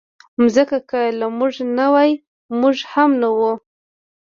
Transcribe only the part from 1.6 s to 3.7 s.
نه وای، موږ هم نه وو.